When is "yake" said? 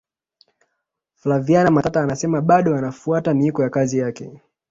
3.97-4.31